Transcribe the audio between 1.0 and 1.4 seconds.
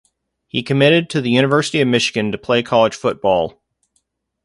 to the